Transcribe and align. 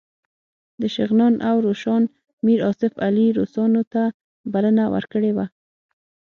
د 0.81 0.83
شغنان 0.95 1.33
او 1.49 1.55
روشان 1.65 2.03
میر 2.45 2.59
آصف 2.69 2.93
علي 3.07 3.27
روسانو 3.37 3.81
ته 3.93 4.03
بلنه 4.53 4.83
ورکړې 4.93 5.31
وه. 5.37 5.45